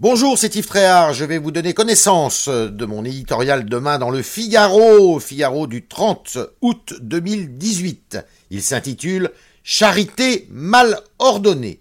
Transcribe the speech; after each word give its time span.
Bonjour, 0.00 0.38
c'est 0.38 0.56
Yves 0.56 0.66
Tréhard. 0.66 1.12
Je 1.12 1.26
vais 1.26 1.36
vous 1.36 1.50
donner 1.50 1.74
connaissance 1.74 2.48
de 2.48 2.86
mon 2.86 3.04
éditorial 3.04 3.66
demain 3.66 3.98
dans 3.98 4.08
le 4.08 4.22
Figaro, 4.22 5.20
Figaro 5.20 5.66
du 5.66 5.86
30 5.86 6.38
août 6.62 6.94
2018. 7.02 8.16
Il 8.48 8.62
s'intitule 8.62 9.30
Charité 9.62 10.48
mal 10.48 10.98
ordonnée. 11.18 11.80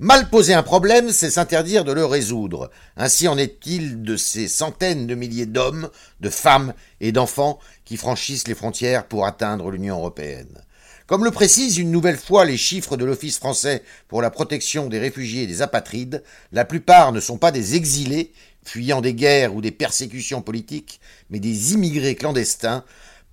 Mal 0.00 0.28
poser 0.28 0.54
un 0.54 0.64
problème, 0.64 1.12
c'est 1.12 1.30
s'interdire 1.30 1.84
de 1.84 1.92
le 1.92 2.04
résoudre. 2.04 2.68
Ainsi 2.96 3.28
en 3.28 3.38
est-il 3.38 4.02
de 4.02 4.16
ces 4.16 4.48
centaines 4.48 5.06
de 5.06 5.14
milliers 5.14 5.46
d'hommes, 5.46 5.88
de 6.20 6.30
femmes 6.30 6.74
et 7.00 7.12
d'enfants 7.12 7.60
qui 7.84 7.96
franchissent 7.96 8.48
les 8.48 8.56
frontières 8.56 9.06
pour 9.06 9.24
atteindre 9.24 9.70
l'Union 9.70 9.98
européenne. 9.98 10.64
Comme 11.06 11.24
le 11.24 11.30
précisent 11.30 11.78
une 11.78 11.90
nouvelle 11.90 12.16
fois 12.16 12.44
les 12.44 12.56
chiffres 12.56 12.96
de 12.96 13.04
l'Office 13.04 13.38
français 13.38 13.82
pour 14.08 14.22
la 14.22 14.30
protection 14.30 14.88
des 14.88 14.98
réfugiés 14.98 15.42
et 15.42 15.46
des 15.46 15.62
apatrides, 15.62 16.22
la 16.52 16.64
plupart 16.64 17.12
ne 17.12 17.20
sont 17.20 17.38
pas 17.38 17.50
des 17.50 17.74
exilés, 17.74 18.32
fuyant 18.64 19.00
des 19.00 19.14
guerres 19.14 19.54
ou 19.54 19.60
des 19.60 19.72
persécutions 19.72 20.42
politiques, 20.42 21.00
mais 21.30 21.40
des 21.40 21.72
immigrés 21.72 22.14
clandestins, 22.14 22.84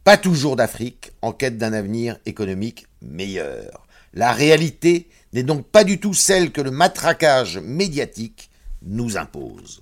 pas 0.03 0.17
toujours 0.17 0.55
d'Afrique, 0.55 1.11
en 1.21 1.31
quête 1.31 1.57
d'un 1.57 1.73
avenir 1.73 2.17
économique 2.25 2.87
meilleur. 3.01 3.85
La 4.13 4.31
réalité 4.31 5.07
n'est 5.33 5.43
donc 5.43 5.65
pas 5.67 5.83
du 5.83 5.99
tout 5.99 6.15
celle 6.15 6.51
que 6.51 6.61
le 6.61 6.71
matraquage 6.71 7.59
médiatique 7.59 8.49
nous 8.81 9.17
impose. 9.17 9.81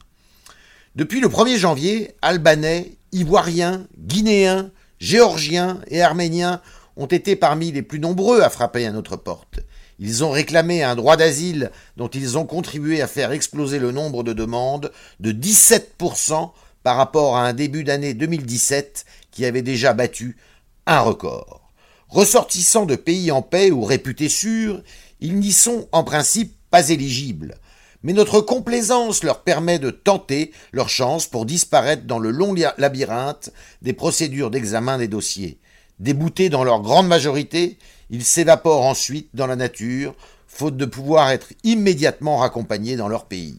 Depuis 0.95 1.21
le 1.21 1.29
1er 1.29 1.57
janvier, 1.57 2.15
Albanais, 2.21 2.91
Ivoiriens, 3.11 3.87
Guinéens, 3.97 4.71
Géorgiens 4.99 5.79
et 5.87 6.01
Arméniens 6.01 6.61
ont 6.97 7.05
été 7.05 7.35
parmi 7.35 7.71
les 7.71 7.83
plus 7.83 7.99
nombreux 7.99 8.41
à 8.41 8.49
frapper 8.49 8.85
à 8.85 8.91
notre 8.91 9.15
porte. 9.15 9.59
Ils 9.99 10.23
ont 10.23 10.31
réclamé 10.31 10.83
un 10.83 10.95
droit 10.95 11.17
d'asile 11.17 11.71
dont 11.95 12.07
ils 12.07 12.37
ont 12.37 12.45
contribué 12.45 13.01
à 13.01 13.07
faire 13.07 13.31
exploser 13.31 13.79
le 13.79 13.91
nombre 13.91 14.23
de 14.23 14.33
demandes 14.33 14.91
de 15.19 15.31
17% 15.31 16.51
par 16.83 16.97
rapport 16.97 17.37
à 17.37 17.47
un 17.47 17.53
début 17.53 17.83
d'année 17.83 18.13
2017 18.13 19.05
qui 19.31 19.45
avait 19.45 19.61
déjà 19.61 19.93
battu 19.93 20.37
un 20.85 20.99
record. 20.99 21.71
Ressortissant 22.09 22.85
de 22.85 22.95
pays 22.95 23.31
en 23.31 23.41
paix 23.41 23.71
ou 23.71 23.83
réputés 23.83 24.29
sûrs, 24.29 24.81
ils 25.19 25.35
n'y 25.35 25.51
sont 25.51 25.87
en 25.91 26.03
principe 26.03 26.55
pas 26.69 26.89
éligibles. 26.89 27.55
Mais 28.03 28.13
notre 28.13 28.39
complaisance 28.39 29.23
leur 29.23 29.43
permet 29.43 29.79
de 29.79 29.89
tenter 29.89 30.51
leur 30.71 30.89
chance 30.89 31.25
pour 31.25 31.45
disparaître 31.45 32.03
dans 32.03 32.19
le 32.19 32.31
long 32.31 32.55
labyrinthe 32.77 33.51
des 33.81 33.93
procédures 33.93 34.51
d'examen 34.51 34.97
des 34.97 35.07
dossiers. 35.07 35.59
Déboutés 35.99 36.49
dans 36.49 36.63
leur 36.63 36.81
grande 36.81 37.07
majorité, 37.07 37.79
ils 38.11 38.23
s'évaporent 38.23 38.85
ensuite 38.85 39.29
dans 39.33 39.47
la 39.47 39.55
nature, 39.55 40.13
faute 40.47 40.77
de 40.77 40.85
pouvoir 40.85 41.31
être 41.31 41.53
immédiatement 41.63 42.37
raccompagnés 42.37 42.95
dans 42.95 43.07
leur 43.07 43.25
pays. 43.25 43.57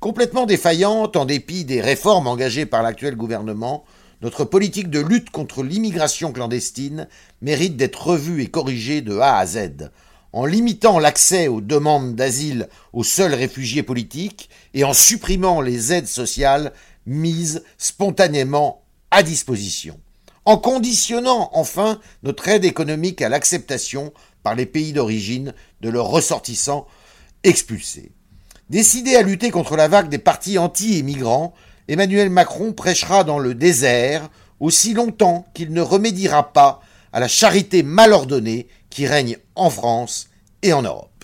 Complètement 0.00 0.44
défaillante, 0.44 1.16
en 1.16 1.24
dépit 1.24 1.64
des 1.64 1.80
réformes 1.80 2.26
engagées 2.26 2.66
par 2.66 2.82
l'actuel 2.82 3.14
gouvernement, 3.14 3.84
notre 4.22 4.44
politique 4.44 4.90
de 4.90 4.98
lutte 4.98 5.30
contre 5.30 5.62
l'immigration 5.62 6.32
clandestine 6.32 7.06
mérite 7.42 7.76
d'être 7.76 8.08
revue 8.08 8.42
et 8.42 8.48
corrigée 8.48 9.00
de 9.00 9.16
A 9.18 9.36
à 9.36 9.46
Z, 9.46 9.90
en 10.32 10.46
limitant 10.46 10.98
l'accès 10.98 11.46
aux 11.46 11.60
demandes 11.60 12.16
d'asile 12.16 12.68
aux 12.92 13.04
seuls 13.04 13.34
réfugiés 13.34 13.84
politiques 13.84 14.50
et 14.74 14.82
en 14.82 14.92
supprimant 14.92 15.60
les 15.60 15.92
aides 15.92 16.08
sociales 16.08 16.72
mises 17.06 17.62
spontanément 17.78 18.82
à 19.12 19.22
disposition 19.22 20.00
en 20.46 20.56
conditionnant 20.56 21.50
enfin 21.52 22.00
notre 22.22 22.48
aide 22.48 22.64
économique 22.64 23.20
à 23.20 23.28
l'acceptation 23.28 24.12
par 24.42 24.54
les 24.54 24.64
pays 24.64 24.92
d'origine 24.92 25.52
de 25.80 25.90
leurs 25.90 26.06
ressortissants 26.06 26.86
expulsés. 27.42 28.12
Décidé 28.70 29.16
à 29.16 29.22
lutter 29.22 29.50
contre 29.50 29.76
la 29.76 29.88
vague 29.88 30.08
des 30.08 30.18
partis 30.18 30.56
anti-émigrants, 30.56 31.52
Emmanuel 31.88 32.30
Macron 32.30 32.72
prêchera 32.72 33.24
dans 33.24 33.40
le 33.40 33.54
désert 33.54 34.30
aussi 34.60 34.94
longtemps 34.94 35.46
qu'il 35.52 35.72
ne 35.72 35.80
remédiera 35.80 36.52
pas 36.52 36.80
à 37.12 37.20
la 37.20 37.28
charité 37.28 37.82
mal 37.82 38.12
ordonnée 38.12 38.68
qui 38.88 39.06
règne 39.06 39.38
en 39.56 39.68
France 39.70 40.28
et 40.62 40.72
en 40.72 40.82
Europe. 40.82 41.15